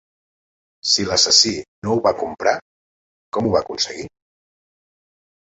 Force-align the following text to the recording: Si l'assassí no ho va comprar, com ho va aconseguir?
Si 0.91 1.03
l'assassí 1.09 1.51
no 1.87 1.97
ho 1.97 1.99
va 2.07 2.13
comprar, 2.23 2.55
com 3.39 3.51
ho 3.51 3.53
va 3.59 3.61
aconseguir? 3.67 4.09